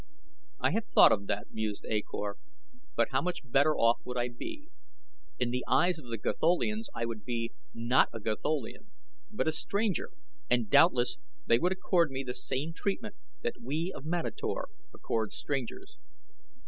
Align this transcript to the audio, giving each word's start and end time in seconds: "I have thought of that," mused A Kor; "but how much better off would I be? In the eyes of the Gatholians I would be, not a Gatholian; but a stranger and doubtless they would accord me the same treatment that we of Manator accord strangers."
"I 0.59 0.71
have 0.71 0.85
thought 0.85 1.11
of 1.11 1.27
that," 1.27 1.51
mused 1.51 1.85
A 1.87 2.01
Kor; 2.01 2.37
"but 2.95 3.09
how 3.11 3.21
much 3.21 3.41
better 3.47 3.75
off 3.77 3.99
would 4.03 4.17
I 4.17 4.29
be? 4.29 4.69
In 5.37 5.51
the 5.51 5.63
eyes 5.67 5.99
of 5.99 6.09
the 6.09 6.17
Gatholians 6.17 6.87
I 6.95 7.05
would 7.05 7.23
be, 7.23 7.51
not 7.71 8.09
a 8.11 8.19
Gatholian; 8.19 8.87
but 9.31 9.47
a 9.47 9.51
stranger 9.51 10.09
and 10.49 10.71
doubtless 10.71 11.19
they 11.45 11.59
would 11.59 11.71
accord 11.73 12.09
me 12.09 12.23
the 12.23 12.33
same 12.33 12.73
treatment 12.73 13.15
that 13.43 13.61
we 13.61 13.93
of 13.95 14.03
Manator 14.03 14.69
accord 14.91 15.33
strangers." 15.33 15.99